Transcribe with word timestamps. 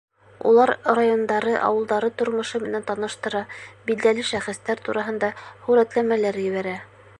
Улар 0.51 0.71
райондары, 0.99 1.53
ауылдары 1.65 2.09
тормошо 2.21 2.61
менән 2.63 2.87
таныштыра, 2.89 3.43
билдәле 3.91 4.27
шәхестәр 4.33 4.85
тураһында 4.89 5.33
һүрәтләмәләр 5.69 6.45
ебәрә. 6.49 6.77